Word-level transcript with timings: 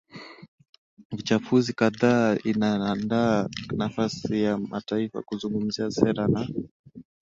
vichafuzi 1.11 1.73
kadhaa 1.73 2.37
Inaandaa 2.43 3.49
nafasi 3.77 4.43
ya 4.43 4.57
mataifa 4.57 5.21
kuzungumzia 5.21 5.91
sera 5.91 6.27
na 6.27 6.47